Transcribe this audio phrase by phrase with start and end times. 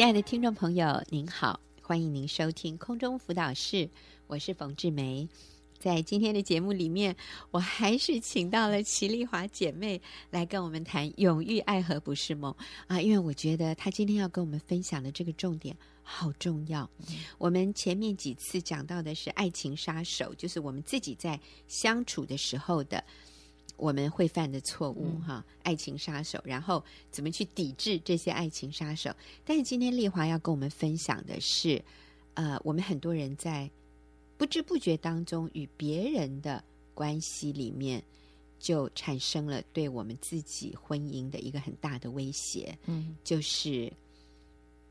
[0.00, 3.90] 亲爱的听众朋友，您好，欢迎您收听空中辅导室，
[4.28, 5.28] 我是冯志梅。
[5.78, 7.14] 在今天的节目里面，
[7.50, 10.00] 我还是请到了齐丽华姐妹
[10.30, 12.50] 来跟我们谈“永浴爱河不是梦”
[12.88, 16.88] 啊，因为我觉得她今天要跟我们分享的这个重点好重要。
[17.36, 21.38] 我们前面几次讲到的是爱情杀手，就是我们自己在
[21.68, 23.04] 相处的时候的
[23.80, 29.10] 我们会犯的错误哈，嗯、爱情杀手，然后怎么去抵制这些爱情杀手。
[29.44, 31.82] 但是今天丽华要跟我们分享的是，
[32.34, 33.70] 呃，我们很多人在。
[34.36, 38.02] 不知不觉当中，与别人的关系里面，
[38.58, 42.74] 就产生了对我们自己婚姻的一个很大的威胁。
[42.86, 43.92] 嗯，就是，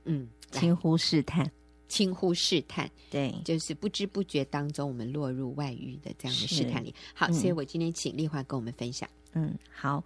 [0.04, 1.52] 嗯，轻忽试探，
[1.90, 6.96] 轻忽试探，对，就是不知不觉当中，我们落入外遇的这样的试探里。
[7.14, 9.10] 好，嗯，所以我今天请丽华跟我们分享。
[9.34, 10.02] 嗯，好。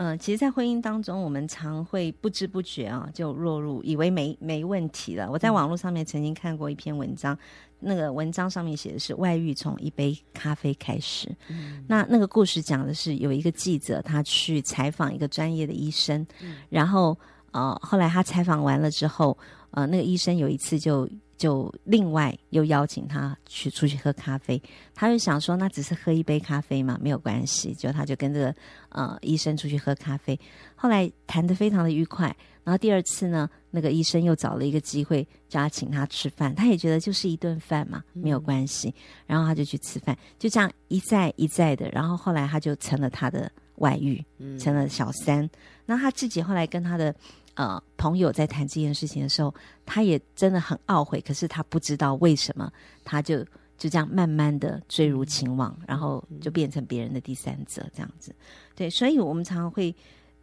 [0.00, 5.28] 嗯、呃，其实，在婚姻当中，我们常会不知不觉啊，就落入以为没没问题了。
[5.28, 7.40] 我在网络上面曾经看过一篇文章，嗯、
[7.80, 11.28] 那个文章上面写的是外遇从一杯咖啡开始。
[11.48, 17.18] 嗯、那那个故事讲的是有一个记者，他去采访一个专业的医生，嗯、然后
[17.50, 19.36] 呃，后来他采访完了之后，
[19.70, 21.08] 呃，那个医生有一次就。
[21.38, 24.60] 就另外又邀请他去出去喝咖啡，
[24.92, 27.72] 他就想说，那只是喝一杯咖啡嘛，没有关系。
[27.74, 28.54] 就他就跟这个
[28.88, 30.36] 呃医生出去喝咖啡，
[30.74, 32.36] 后来谈得非常的愉快。
[32.64, 38.92] 然后第二次呢，那个医生又找了一个机会叫他请他吃饭，他也觉得就是一顿饭嘛，没有关系。
[39.24, 41.88] 然后他就去吃饭，就这样一再一再的。
[41.90, 44.20] 然后后来他就成了他的外遇，
[44.58, 45.48] 成了小三。
[45.86, 47.14] 那他自己后来跟他的。
[47.58, 49.52] 呃，朋友在谈这件事情的时候，
[49.84, 53.44] 他也真的很懊悔，可是他不知道为什么，他就
[53.76, 58.32] 就这样慢慢的坠入情网，然后就变成别人的第三者这样子。
[58.76, 59.92] 对，所以我们常常会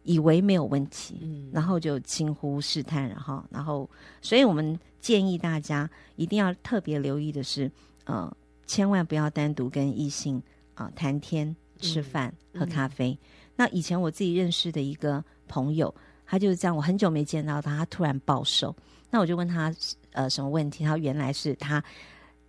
[0.02, 3.88] 以为没有问题，嗯，然后就轻忽试探，然后，然后，
[4.20, 7.72] 所以我们建议大家一定要特别留意的是，
[8.04, 8.30] 呃，
[8.66, 10.36] 千万不要单独跟异性
[10.74, 13.12] 啊、呃、谈天、吃饭、嗯、喝咖啡。
[13.12, 13.18] 嗯、
[13.56, 15.94] 那以前我自己认识的一个朋友。
[16.26, 18.74] 他就是这样，我很久没见到他，他突然暴瘦。
[19.08, 19.72] 那我就问他，
[20.12, 20.84] 呃，什么问题？
[20.84, 21.82] 他原来是他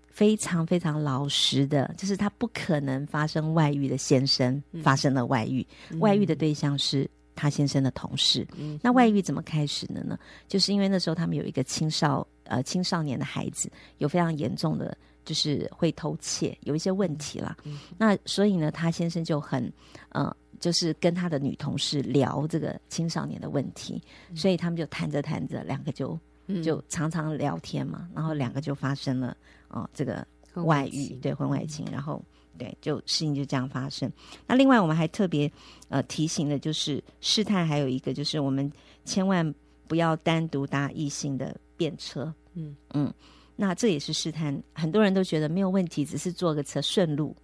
[0.09, 8.45] 非常非常老实的，就是他不可能发生外遇的先生发生了外遇，嗯、外遇的对象是他先生的同事。
[8.57, 10.17] 嗯、那外遇怎么开始的呢？
[10.47, 17.55] 就是因为那时候他们有一个青少呃青少年的孩子，有非常严重的，就是会偷窃，有一些问题啦。
[17.65, 19.71] 嗯、那所以呢，他先生就很
[20.09, 20.35] 呃。
[20.59, 24.01] 就是跟他的女同事聊这个青少年的问题，
[24.31, 26.19] 嗯、所以他们就谈着谈着，两个就
[26.63, 30.25] 就常常聊天嘛，嗯、然后两个就发生了哦、呃，这个
[30.63, 32.19] 外遇，对婚外情，然后
[32.57, 34.11] 对，就事情就这样发生。
[34.47, 35.51] 那另外我们还特别
[35.89, 38.71] 呃提醒的就是试探，还有一个就是我们
[39.05, 39.53] 千万
[39.87, 43.13] 不要单独搭异性的便车，嗯嗯，
[43.57, 47.35] 那这也是试探，很多人都觉得没有问题，只是坐个车顺路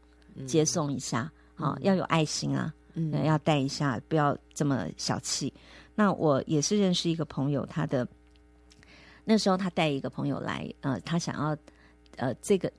[0.47, 2.74] 接送一下，啊、嗯，要有爱心啊。
[2.96, 5.52] 嗯，要带一下，不要这么小气。
[5.96, 8.07] 那我也是认识一个朋友，他的
[9.25, 11.57] 那时候他带一个朋友来，呃，他想要，
[12.18, 12.72] 呃，这个，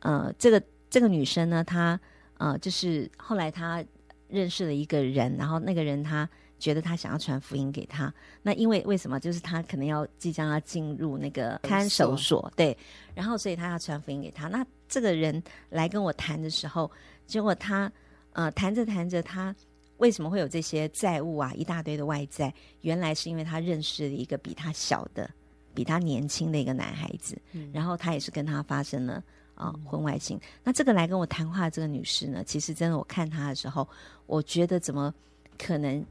[0.00, 2.00] 呃，这个这个女生呢，她
[2.38, 3.84] 呃，就是后来她
[4.26, 6.28] 认识了一个人，然后那个人他
[6.64, 8.12] 觉得他想要传福音给他。
[8.42, 9.20] 那因为为什么？
[9.20, 12.76] 就是他可能要即将要进入那个看守所，对，
[13.14, 14.48] 然后所以他要传福音给他。
[14.48, 16.90] 那这个人来跟我谈的时候，
[17.26, 17.92] 结果他。
[18.36, 19.54] 呃，谈着谈着，他
[19.98, 21.52] 为什么会有这些债务啊？
[21.54, 25.30] 一大堆的外债，原来是因为他认识了一个比他小的、
[25.72, 29.22] 比他年轻的一个男孩子，嗯、然后他也是跟他发生了
[29.54, 30.36] 啊、呃、婚外情。
[30.36, 33.88] 嗯、那这个来跟我谈话的这个女士呢，其实真的我看她的时候，
[34.26, 35.14] 我觉得怎么
[35.56, 36.04] 可能？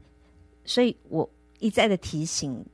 [0.64, 2.64] 所以我一再的提醒、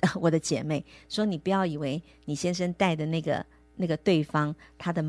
[0.00, 3.44] 呃、我的姐妹说：“你不要以为你先生带的那个
[3.76, 5.04] 那个对方，他的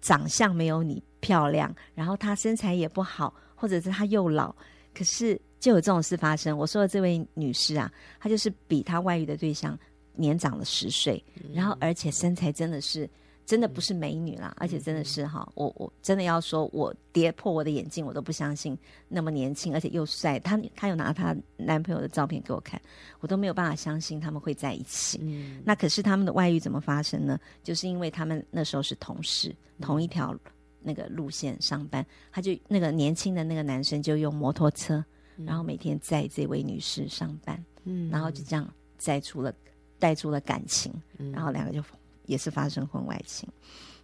[0.00, 4.54] 长相没有你。”漂亮，然后他身材也不好，或者是他又老，
[4.94, 6.56] 可是就有这种事发生。
[6.56, 9.76] 我说的这位女士啊，她就是比她外遇的对象
[10.14, 13.10] 年长了十岁，嗯、然后而且身材真的是
[13.48, 18.76] 真的不是美女啦，嗯、而且真的是哈，我我真的要说，我跌破我的眼镜，我都不相信
[19.08, 20.38] 那么年轻，而且又帅。
[20.40, 22.78] 她她有拿她男朋友的照片给我看，
[23.20, 25.18] 我都没有办法相信他们会在一起。
[25.22, 27.40] 嗯、那可是他们的外遇怎么发生呢？
[27.64, 30.38] 就是因为他们那时候是同事，同一条。
[30.80, 35.04] 那个路线上班，他就那个年轻的那个男生就用摩托车，
[35.36, 38.66] 嗯、然后每天载这位女士上班，嗯，然后就这样
[38.96, 39.52] 载出了
[39.98, 41.82] 带出了感情，嗯、然后两个就
[42.28, 43.48] 也是发生婚外情。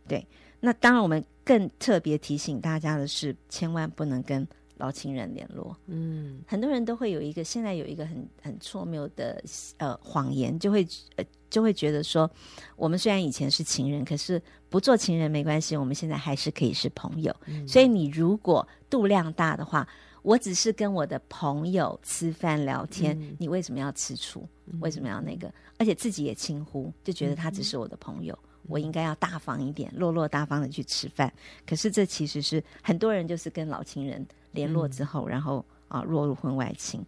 [0.08, 0.26] 对，
[0.58, 4.44] 那当然我们更特别提醒大家的是，千万不能跟
[4.78, 5.76] 老情人联络。
[5.86, 9.40] 嗯，很多人都会有一个现在有一个很很错谬的
[9.76, 10.84] 呃谎言，就会
[11.14, 12.28] 呃就会觉得说，
[12.76, 17.34] 我们虽然以前是情人，可是不做情人没关系，我们现在还是可以是朋友。
[17.46, 19.86] 嗯、所以你如果度量大的话，
[20.24, 24.48] 我只是跟我的朋友吃饭聊天，嗯、你为什么要吃醋？
[24.80, 25.52] 为什么要那个？
[25.78, 28.34] 而且自己也轻忽，就觉得他只是我的朋友。
[28.42, 31.30] 嗯我应该要大方一点，落落大方的去吃饭。
[31.66, 37.04] 可是这其实是很多人就是跟老情人联络之后，嗯、然后啊落入婚外情。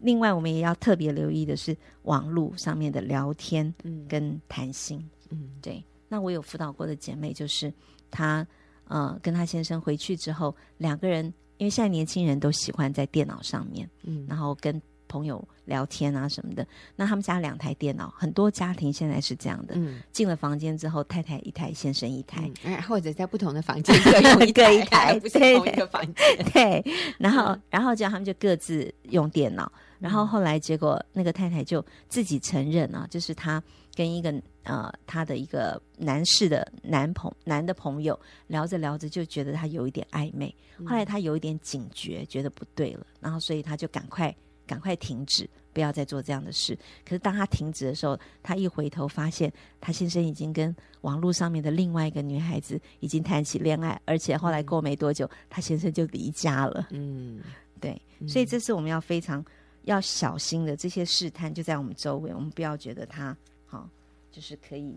[0.00, 3.72] 另外，我们也要特别留意的是网络上面的聊天
[4.08, 5.08] 跟谈心。
[5.30, 5.80] 嗯，对。
[6.08, 7.72] 那我有辅导过的姐妹，就是
[8.10, 8.44] 她
[8.88, 14.80] 呃跟她先生回去之后，两个人因为现在年轻人都喜欢在电脑上面，嗯，然后跟。
[15.08, 16.66] 朋友聊天啊什么的，
[16.96, 19.74] 那他们家两台电脑，很多家庭现在是这样的。
[19.76, 26.44] 嗯，进了房间之后，太太一台，先生一台，嗯、或者在不同的房间各用 一各一台，不是同一个房间。
[26.52, 26.84] 对，
[27.18, 29.70] 然后，嗯、然后这样他们就各自用电脑。
[29.98, 33.62] 然后后来结果，那个太太就自己承认啊，就是她
[33.94, 34.32] 跟一个
[34.62, 40.54] 呃她的一个男士的男朋男的朋友聊着聊着，就觉得他有一点暧昧。
[40.84, 44.34] 后来他有一点警觉，觉得不对了，然后所以他就赶快。
[44.68, 46.76] 赶快停止，不要再做这样的事。
[47.04, 56.88] 可是当他停止的时候，他一回头发现，他先生已经跟网络上面的另外一个女孩子已经谈起恋爱，而且后来过没多久，他先生就离家了。
[56.90, 57.40] 嗯，
[57.80, 57.96] 对，
[58.26, 59.44] 所以这是我们要非常
[59.86, 60.76] 要小心的。
[60.76, 63.36] 这些试探就在我们周围，我们不要觉得他
[63.66, 63.90] 好，
[64.30, 64.94] 就是可以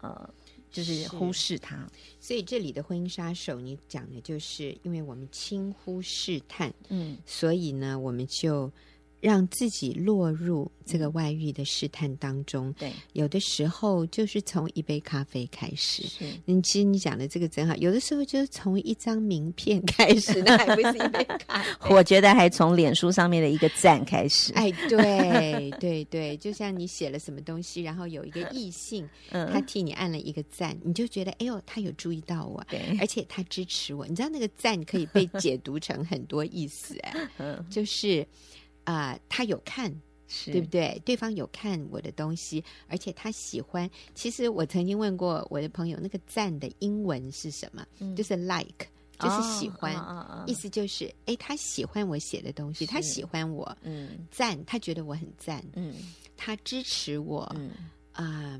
[0.00, 0.30] 呃，
[0.70, 1.86] 就是忽视他。
[2.18, 8.72] 所以这里的婚姻杀手，你讲的就是因为我们轻忽试探，嗯，所以呢，我们就。
[9.20, 16.04] 让自己落入这个外遇的试探当中，对，有的时候就是从一杯咖啡开始。
[16.06, 21.94] 是，你其实你讲的这个真好，有的时候就是从一张名片开始， 那还不是一杯咖啡。
[21.94, 24.52] 我觉得还从脸书上面的一个赞开始。
[24.54, 34.06] 哎，对对对，就像你写了什么东西，然后有一个异性，嗯，他替你按了一个赞，你就觉得哎呦，他有注意到我，对，而且他支持我。
[34.06, 38.24] 你知道那个赞可以被解读成很多意思，哎， 嗯，就是。
[38.88, 39.94] 啊、呃，他有看，
[40.28, 40.98] 是对不对？
[41.04, 43.88] 对方有看我的东西，而且他喜欢。
[44.14, 47.86] 其实我曾经问过我的朋友，那个赞的英文是什么？
[47.98, 48.86] 嗯、就是 like，
[49.18, 55.94] 就是喜欢，哦、意思就是，哎，他喜欢我写的东西，他喜欢我，嗯，赞，他觉得我很赞，嗯，
[56.34, 57.70] 他支持我，嗯，
[58.12, 58.58] 呃、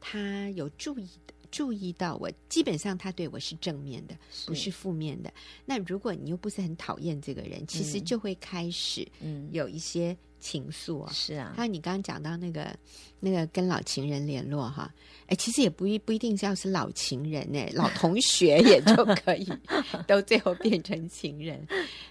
[0.00, 1.34] 他有注意的。
[1.50, 5.32] 注意到我，基本上他对我是正面的，是不是负面的。
[5.66, 11.12] 那如果你又不是很讨厌这个人，其实就会开始嗯有一些情愫啊。
[11.12, 12.74] 是啊，还有你刚刚讲到那个
[13.18, 14.92] 那个跟老情人联络哈，
[15.26, 19.48] 哎，其实也不一不一定是要是老情人呢， 老同学也就可以
[20.06, 21.66] 都最后变成情人。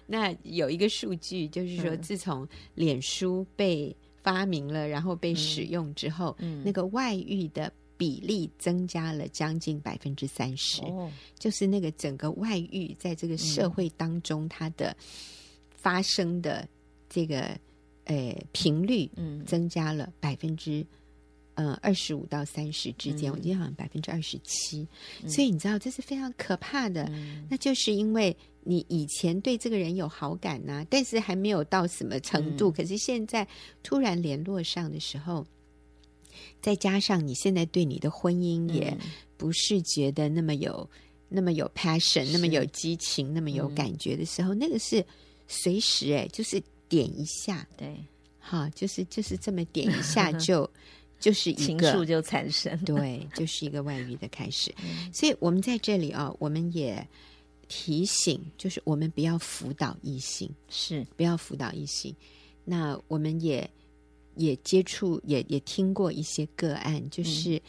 [0.05, 7.71] 那有一个数据就是说，自从脸书被发明了，然后被使用之后，嗯，那个外遇的。
[7.99, 10.81] 比例增加了将近百分之三十，
[11.37, 14.95] 就是那个整个外遇在这个社会当中，它的
[15.69, 16.65] 发生的
[17.09, 17.59] 这个
[18.05, 20.85] 呃频率，嗯，增加了百分之
[21.55, 24.87] 呃二十五到三十之间，我记得好像百分之二十七，
[25.27, 27.11] 所以你知道这是非常可怕的。
[27.49, 33.45] 那就是因为你以前对这个人有好感呐，但是还没有到什么程度，可是现在
[33.83, 35.45] 突然联络上的时候。
[36.61, 38.95] 再加上你现在对你的婚姻也
[39.37, 45.05] 不是觉得那么有、嗯、那么有 passion，那么有激情，那么有感觉的时候，嗯、那个是
[45.47, 47.95] 随时哎，就是点一下，对，
[48.39, 50.69] 好，就是就是这么点一下 就
[51.19, 54.73] 就是一个情愫就产生，对，就是一个外遇的开始。
[54.83, 57.07] 嗯、所以我们在这里啊，我们也
[57.67, 61.05] 提醒，就是我们不要辅导异性，是。
[61.15, 62.15] 不要辅导异性。
[62.65, 63.69] 那我们也。
[64.35, 67.61] 也接触，也也听过一些个案，就是，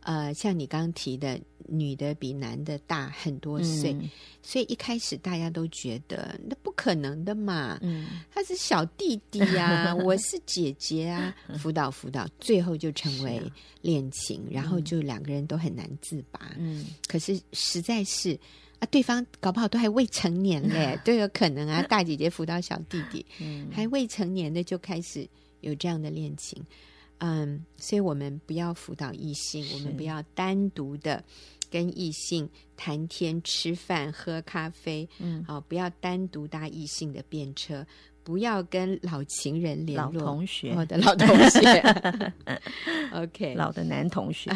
[0.00, 4.08] 嗯、呃，像你刚刚提的，女的比男的大很多岁，嗯、
[4.42, 13.40] 所以一开始大家都觉得那不可能的嘛，嗯，他是小弟弟呀、啊， 我是姐姐啊，辅导辅导，最后就成为
[13.82, 18.38] 恋情，啊、然后就两个人都很难自拔，嗯，可是实在是
[18.78, 25.28] 啊，对方搞不好都还未成年嘞， 都有可能啊，大姐姐辅导小弟弟，嗯，还未成年的就开始。
[25.66, 26.62] 有这样的恋情，
[27.18, 31.22] 嗯，所以我们不要辅导异性，我们不要单独的
[31.70, 37.84] 跟异性谈天、吃饭、喝咖啡，嗯，好，不要单独搭异性的便车，
[38.22, 40.46] 不要跟老情人联络，老同。
[40.46, 41.60] 学，我的老同学
[43.12, 44.50] ，OK， 老的男同学，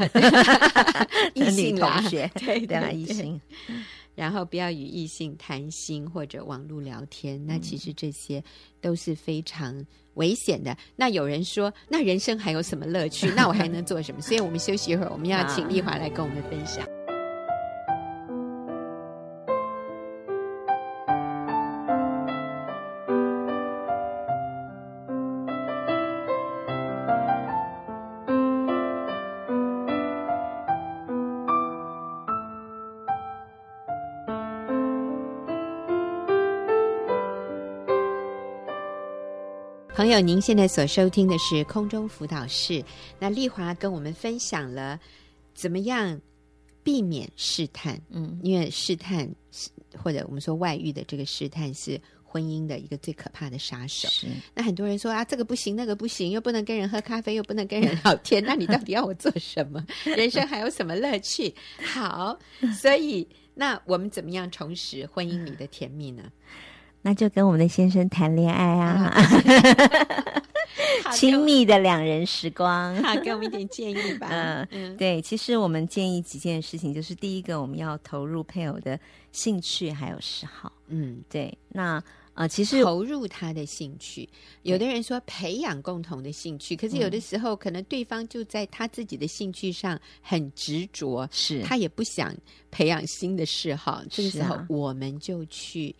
[1.35, 3.41] 异性同学，对对，异性。
[4.21, 7.43] 然后不要与异性谈心或者网络聊天。
[7.47, 8.45] 那其实这些
[8.79, 9.83] 都是非常
[10.17, 10.77] 危险的。
[10.95, 13.31] 那有人说，那人生还有什么乐趣？
[13.35, 14.21] 那我还能做什么？
[14.21, 16.87] 所以我们休息一会儿，我们要请丽华来跟我们分享。
[40.21, 42.85] 友，您现在所收听的是空中辅导室。
[43.19, 45.01] 那丽华跟我们分享了
[45.55, 46.21] 怎么样
[46.83, 49.29] 避免试探，嗯，因为试探
[49.97, 54.09] 或者我们说外遇的这个试探是婚姻的一个最可怕的杀手。
[54.09, 54.27] 是。
[54.55, 59.85] 那很多人说啊，这个不行，那个不行，又不能跟人喝咖啡，又不能跟人聊天， 那你到底要我做什么？
[60.05, 61.55] 人生还有什么乐趣？
[61.83, 62.39] 好，
[62.81, 66.31] 所以那我们怎么样重拾婚姻里的甜蜜呢？
[67.03, 69.11] 那就跟我们的先生谈恋爱啊，
[71.13, 74.29] 亲密的两人时光，好，给我们一点建议吧。
[74.33, 79.01] 嗯嗯，对，其实我们建议几件事情，就是第一个，我们要投入配偶的
[79.33, 80.71] 兴趣还有嗜好。
[80.89, 81.57] 嗯，对。
[81.69, 82.03] 那
[82.35, 84.29] 呃，其实投入他的兴趣，
[84.63, 92.35] 有的人说培养共同的兴趣，可是有的时候可能对方就在他自己的兴趣上很执着，是他也不想
[92.71, 94.03] 培养新的嗜好。
[94.11, 95.95] 这个时候，我们就去。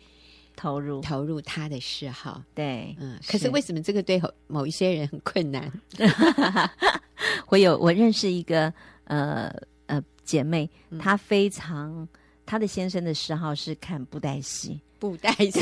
[0.61, 5.71] 投入投入他的嗜好，对，嗯，可是为什么这个对某一些人很困难？
[7.49, 8.71] 我有我认识一个
[9.05, 9.51] 呃
[9.87, 12.07] 呃姐妹，嗯、她非常
[12.45, 14.79] 她的先生的嗜好是看布袋戏。
[15.01, 15.59] 布袋戏，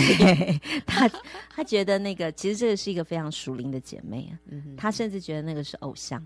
[0.86, 1.10] 她
[1.50, 6.22] 她觉得那个其实这个是一个非常熟龄的姐妹啊，嗯哼，她甚至觉得那个是偶像。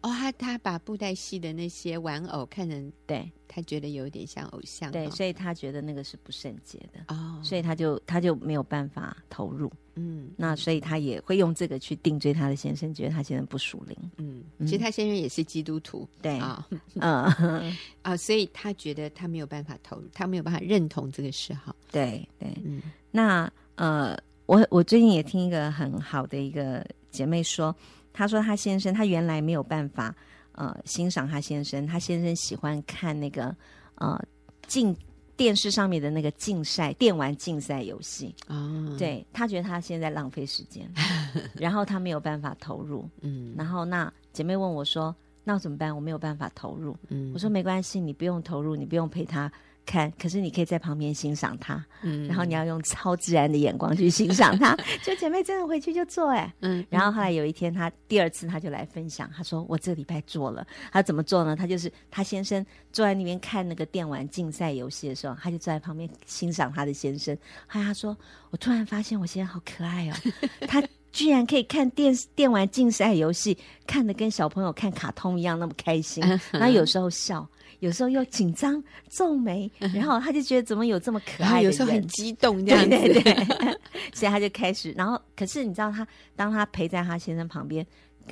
[0.00, 17.72] 哦，她她把布袋戏的那些玩偶看成，对，她觉得有点像偶像，对，所以她觉得那个是不圣洁的哦，所以她就她就没有办法投入，嗯，那所以他也会用这个去定罪他的先生，觉得他先生不属灵，嗯，其实他先生也是基督徒，对啊，嗯。
[18.02, 22.48] 啊，所以他觉得他没有办法投入，他没有办法认同这个嗜好，对对。
[22.64, 27.74] 嗯，那呃，我我最近也听一个很好的一个姐妹说，
[28.12, 30.14] 她说她先生，她原来没有办法
[30.52, 33.54] 呃欣赏她先生，她先生喜欢看那个
[33.94, 34.20] 呃
[34.66, 34.96] 竞
[35.42, 38.32] 电视上面的那个竞赛电玩竞赛游戏。
[38.46, 40.88] 啊，对，他觉得他现在浪费时间，
[41.58, 45.92] 然后他没有办法投入，嗯，然后那姐妹问我说，那怎么办？
[45.92, 49.50] 我没有办法投入，嗯，我说没关系，你不用投入，你不用陪他。
[49.84, 54.76] 看，可是你可以在旁边欣赏他，嗯，然后你要用超自然的眼光去欣赏他。
[55.02, 61.56] 就姐妹真的回去就做哎，嗯，然后后来有一天，他第二次他就来分享，他说我这礼拜做了，他怎么做呢？
[61.56, 67.36] 他就是他先生坐在那边看那个电玩竞赛游戏的时候，他就坐在旁边欣赏他的先生。
[67.66, 68.16] 后来他说，
[68.50, 70.14] 我突然发现我先生好可爱哦，
[70.68, 77.46] 他居然可以看电电玩竞赛游戏，看的跟小朋友看卡通一样那么开心，然后有时候笑。
[77.82, 83.34] 有时候又紧张皱眉， 然后他就觉得怎么有这么可爱的人，有时候很激动这样子，对对对，
[84.14, 87.84] 所以他就开始，然后可是你知道他，当他陪在他先生旁边。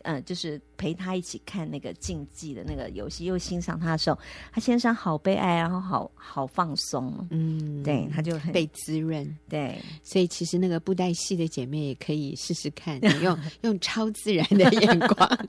[0.05, 4.19] 呃，就是陪他一起看那个竞技的那个游戏，又欣赏他的时候，
[4.53, 15.49] 他先生好悲哀，然后好好放松，嗯，对，他就很被滋润，对，所以其实那个布袋戏的姐妹也可以试试看，你 用用超自然的眼光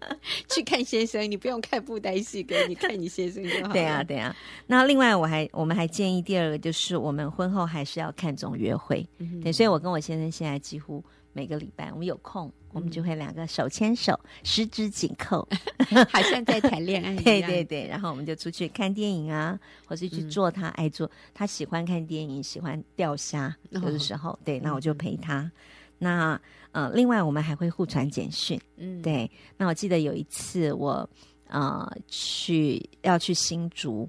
[0.49, 3.73] 去看先生，你不用看布袋戏，给你看你先生就好。
[3.73, 4.35] 对啊，对啊。
[4.67, 11.03] 那另外，我还我们还建议第二个就是，我们婚后还是要看重约会，嗯、对，所以我跟我先生现在几乎。
[11.33, 15.47] 每个礼拜我们有空，我们就会两个手牵手，十指紧扣，
[16.11, 17.23] 好像在谈恋爱一样。
[17.25, 25.49] 对对对，然后我们就出去看电影啊，或是去做他爱做，他喜欢看电影，喜欢钓虾，有的时候，对，那我就陪他。
[25.97, 26.39] 那
[26.71, 29.29] 呃，另外我们还会互传简讯，嗯，对。
[29.57, 31.09] 那我记得有一次我
[31.47, 34.07] 呃去要去新竹，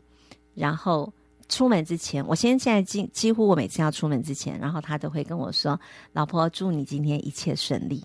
[0.54, 1.12] 然后。
[1.52, 5.78] 出门之前，我先现在几几乎我每次要出门之前，然后他都会跟我说
[6.14, 8.02] ：“老婆，祝你今天一切顺利。”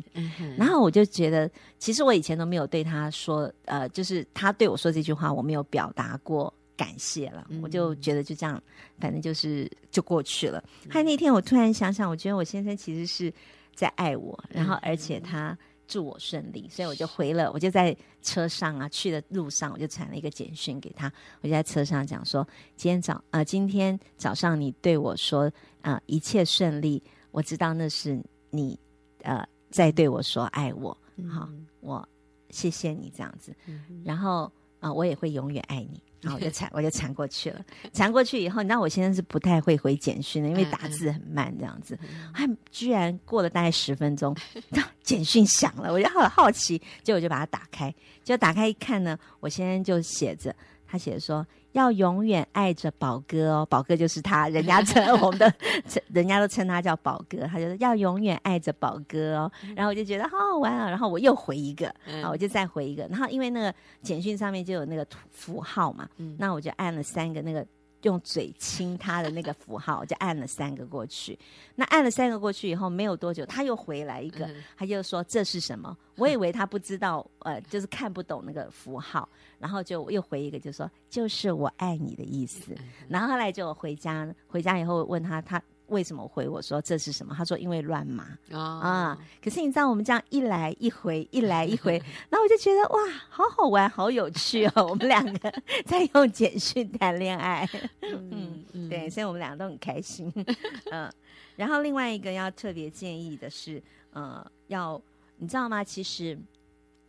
[0.57, 1.49] 然后我就觉得，
[1.79, 7.47] 其实我以前都没有对他说，呃，就是他对我说这句话，我没有表达过感谢了。
[7.49, 7.61] 嗯。
[7.63, 8.61] 我就觉得就这样，
[8.99, 10.61] 反正就是就过去了。
[10.89, 13.33] 还有那天，我突然想想，我觉得我先生其实是
[13.73, 15.57] 在爱我，然后而且他。
[15.87, 25.51] 祝我顺利，所以我就回了，我就在车上啊，去的路上我就传了一个简讯给他，我就在车上讲说，今天早呃，今天早上你对我说
[25.81, 27.01] 啊、呃，一切顺利，
[27.31, 28.77] 我知道那是你
[29.23, 30.95] 呃在对我说爱我，
[31.29, 31.47] 好、
[31.79, 32.07] 我
[32.49, 36.01] 谢谢你这样子，嗯、然后啊、呃，我也会永远爱你。
[36.19, 37.63] 然后我就 缠，我就缠过去了。
[37.93, 41.97] 缠过去以后，你知道我现在是不太会回简讯的，因为打字很慢，这样子。
[42.33, 44.35] 还居然过了大概十分钟，
[45.03, 47.93] 简讯响了，我就好好奇，结果我就把它打开，
[48.23, 50.55] 结果打开一看呢，我现在就写着，
[50.87, 51.45] 他写着说。
[51.77, 55.53] 要永远爱着宝哥哦，宝哥就是他，人家称我们的，
[56.11, 59.51] 人家都称他叫宝哥，他就是要永远爱着宝哥哦。
[59.75, 61.87] 然后我就觉得好好玩啊，然后我又回一个，
[62.23, 67.65] 啊我就再回一个，然后因为那个简讯上面就有那个符号嘛，那我就按了三个那个。
[68.03, 71.37] 用嘴亲他的那个符号，就按了三个过去。
[71.75, 75.97] 那按了三个过去以后，没有多久，他又回来一个，他就说这是什么？
[76.15, 79.27] 我以为他不知道，呃，就是看不懂那个符号，
[79.59, 82.75] 然后就又回一个，就说就是我爱你的意思。
[83.07, 85.61] 然后后来就回家，回家以后问他，他。
[85.87, 87.33] 为什么回我说这是什么？
[87.35, 89.19] 他说因为乱码、哦、啊。
[89.43, 91.97] 可是你知道我们这样一来一回， 一来一回，
[92.29, 94.85] 然后我就觉得哇，好好玩，好有趣哦。
[94.89, 95.53] 我们两个
[95.85, 97.67] 在用简讯谈恋爱，
[98.01, 100.31] 嗯，嗯对，所以我们两个都很开心。
[100.91, 101.11] 嗯，
[101.55, 105.01] 然后另外一个要特别建议的是，呃，要
[105.37, 105.83] 你知道吗？
[105.83, 106.37] 其实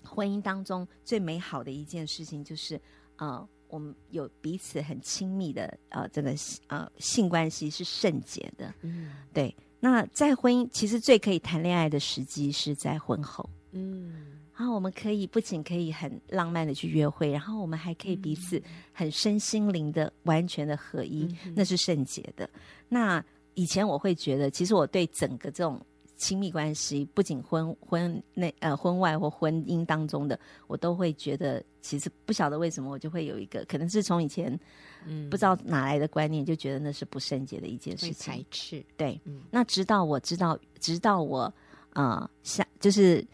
[0.04, 2.80] 婚姻当中最美好的一件事情就是，
[3.16, 3.49] 呃。
[3.68, 6.34] 我们有彼此很亲密的呃，这个
[6.66, 9.54] 呃性关系是圣洁的，嗯，对。
[9.80, 18.60] 那在婚姻其实最可以谈恋爱的时机是在婚后，嗯，然后我们可以不仅可以很浪漫的去约会，然后我们还可以彼此
[18.92, 22.48] 很身心灵的完全的合一，嗯、那是圣洁的。
[22.88, 25.80] 那以前我会觉得，其实我对整个这种。
[26.18, 34.58] 亲密关系不仅婚婚内呃婚外或婚姻当中的，我都会觉得其实不晓得为什么我就会有一个，可能是从以前
[35.06, 38.84] 嗯不知道哪来的观念，就觉得那是不圣洁的一件事情，排斥。
[38.96, 41.50] 对，嗯、那直到我知道，直到我
[41.94, 43.26] 呃下就是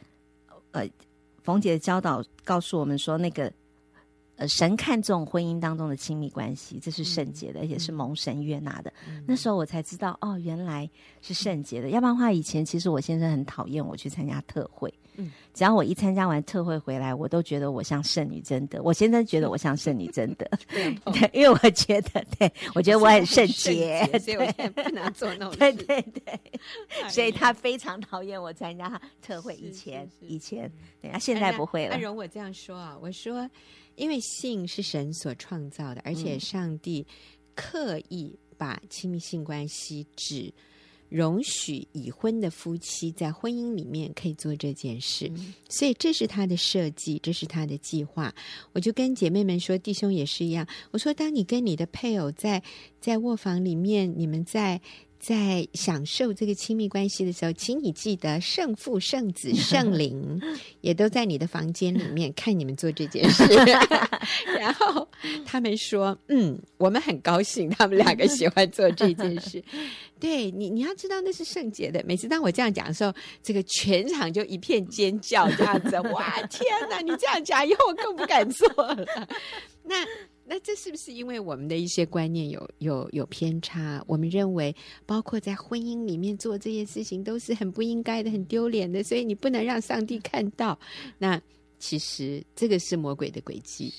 [0.70, 0.88] 呃
[1.42, 3.52] 冯姐的教导告诉我们说那个。
[4.36, 8.92] 呃，神看重婚姻当中的亲密关系，这是圣洁的，嗯、而且是蒙神悦纳的。
[9.08, 10.90] 嗯、那时候我才知道，哦，原来
[11.22, 11.88] 是圣洁的。
[11.88, 14.92] 嗯、要不然的话，以前其实我先生很讨厌我去参加特会。
[15.16, 18.82] 嗯，只要我一参加完特会回来，我都觉得我像圣女贞德。
[18.82, 25.58] 我先生觉得 我像圣女贞德， 对，因为我觉得，对我觉得我很圣洁，所以我现在不能做那种事。
[25.58, 26.40] 对对对，
[27.08, 29.54] 所以他非常讨厌我参加特会。
[29.56, 31.96] 以前，以前，对，他现在不会了。
[31.96, 33.48] 那容我这样说啊，我说。
[33.96, 37.06] 因为性是神所创造的，而且上帝
[37.54, 40.52] 刻意把亲密性关系只
[41.14, 45.30] 容许已婚的夫妻在婚姻里面可以做这件事，
[45.68, 48.34] 所以这是他的设计，这是他的计划。
[48.72, 50.66] 我就跟姐妹们说，弟兄也是一样。
[50.90, 52.60] 我说，当你跟你的配偶在
[53.00, 54.80] 在卧房里面，你们在。
[55.24, 60.38] 在享受这个亲密关系的时候，请你记得圣父、圣子、 圣灵
[60.82, 63.42] 也都在你的房间里面 看你们做这件事。
[64.58, 65.08] 然后
[65.46, 69.64] 他们说：“嗯，我们很高兴，他们两个喜欢做这件事。”
[70.20, 72.02] 对你，你要知道那是圣洁的。
[72.06, 75.98] 每次当我这样讲的时候，这个全场就一片尖叫，这样子。
[76.12, 77.00] 哇，天哪！
[77.00, 79.06] 你这样讲以后我更不敢做了。
[79.82, 80.04] 那。
[80.46, 84.04] 那这是不是因为我们的一些观念有有有偏差？
[84.06, 84.74] 我们认为，
[85.06, 90.78] 包括在婚姻里面做这些事情都是很不应该的、很丢脸的，所以你不能让上帝看到。
[91.16, 91.40] 那
[91.78, 93.92] 其实这个是魔鬼的诡计，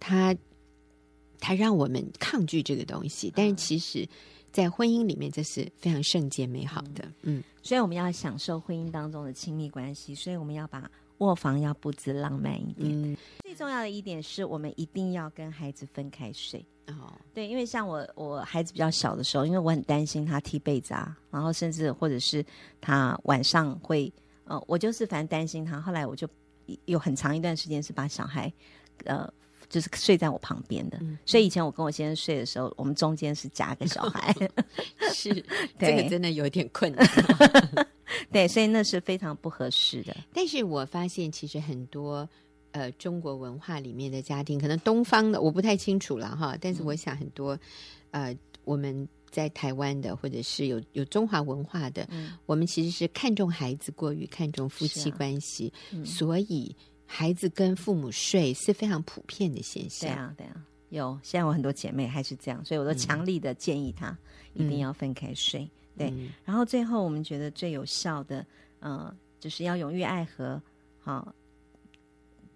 [0.00, 0.36] 他
[1.38, 3.32] 他让我们抗拒这个东西。
[3.34, 4.08] 但是其实，
[4.50, 7.08] 在婚姻里面，这是非常圣洁美好的。
[7.22, 10.90] 嗯，所以我们要享受婚姻当中的亲密关系，所以我们要把。
[11.18, 12.90] 卧房要布置浪漫一点。
[12.90, 16.64] 嗯、最重要的一点是我们一定要跟孩子分开睡。
[16.88, 22.44] 哦，对，因为像我，我孩子比较小的时候，因为我很担心他踢被子啊，然后甚至或者是
[22.78, 24.12] 他晚上会，
[24.44, 25.80] 呃，我就是反正担心他。
[25.80, 26.28] 后来我就
[26.84, 28.52] 有很长一段时间是把小孩，
[29.04, 29.26] 呃，
[29.70, 30.98] 就是睡在我旁边的。
[31.00, 34.34] 嗯、所以以前我跟我先生睡的时候，我们中间是夹个小孩。
[35.10, 35.32] 是，
[35.78, 37.08] 对这个真的有点困难。
[38.32, 40.16] 对，所以那是非常不合适的。
[40.32, 42.28] 但是我发现，其实很多
[42.72, 46.56] 呃中国文化里面的家庭，可能东方的我不太清楚了哈。
[46.60, 47.54] 但是我想很多、
[48.10, 56.74] 嗯、呃我们在台湾的，或者是有有中华文化的，嗯、我们其实是看重孩子过于看重夫妻关系，啊嗯、所以
[57.04, 60.08] 孩子跟父母睡是非常普遍的现象。
[60.08, 61.18] 对啊，对啊，有。
[61.22, 64.16] 现在我很多姐妹还是这样，所以我都强力的建议她
[64.54, 65.68] 一定要分开睡。
[65.94, 68.44] 嗯对，嗯、然后最后我们觉得最有效的，
[68.80, 70.60] 呃，就是要勇于爱和，
[71.00, 71.34] 好、哦、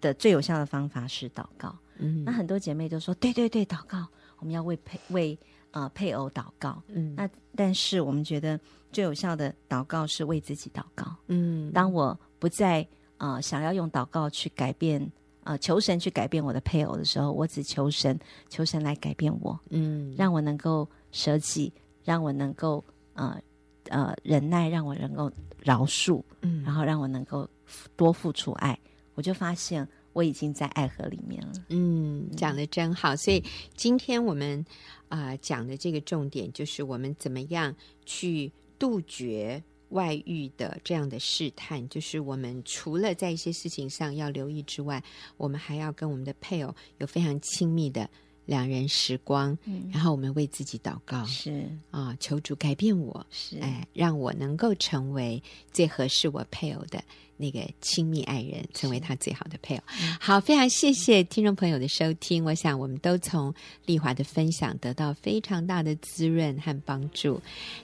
[0.01, 1.75] 的最有效的方法是祷告。
[1.97, 4.07] 嗯，那很多姐妹都说，对对对，祷告，
[4.39, 5.37] 我们要为配为
[5.71, 6.81] 呃配偶祷告。
[6.87, 8.59] 嗯，那但是我们觉得
[8.91, 11.13] 最有效的祷告是为自己祷告。
[11.27, 15.11] 嗯，当我不再呃想要用祷告去改变
[15.43, 21.73] 呃求神去改变我的配偶的时候，我只求神，求神来改变我，嗯，让我能够舍己，
[22.05, 22.81] 让我能够
[23.19, 23.41] 呃
[23.89, 27.47] 呃忍耐，让我能够饶恕，嗯，然后让我能够
[27.95, 28.79] 多付出爱，
[29.15, 31.53] 我就发现我已经在爱河里面了。
[31.67, 33.15] 嗯，讲的真好。
[33.15, 33.43] 所以
[33.75, 34.65] 今天我们
[35.09, 39.61] 啊、呃、讲的这个重点就是我们怎么样去杜绝。
[39.89, 45.03] 外遇的这样的试探，就是我们除了在一些事情上要留意之外，
[45.35, 48.07] 我们还要跟我们的配偶有非常亲密的
[48.49, 49.55] 两人时光。
[49.65, 56.99] 嗯，然后我们为自己祷告，是啊，求主改变我，是哎，让我能够成为最合适我配偶的
[57.37, 59.83] 那个亲密爱人，成为他最好的配偶。
[60.19, 62.43] 好，非常谢谢听众朋友的收听。
[62.43, 63.53] 我想我们都从
[63.85, 67.39] 丽华的分享得到非常大的滋润和帮助。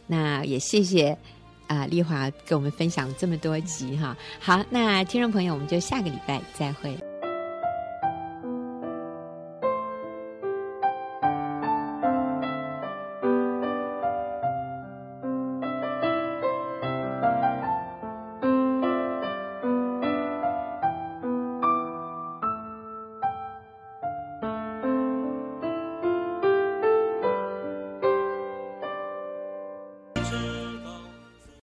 [0.07, 1.17] 那也谢谢。
[1.67, 7.14] 啊，丽华跟我们分享这么多集哈，好，那听众朋友，我们就下个礼拜再会。